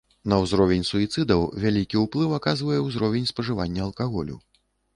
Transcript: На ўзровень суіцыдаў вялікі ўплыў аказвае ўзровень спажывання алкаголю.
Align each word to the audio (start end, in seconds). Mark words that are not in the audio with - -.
На 0.31 0.37
ўзровень 0.43 0.85
суіцыдаў 0.91 1.43
вялікі 1.67 2.01
ўплыў 2.05 2.33
аказвае 2.39 2.79
ўзровень 2.89 3.29
спажывання 3.35 3.81
алкаголю. 3.87 4.43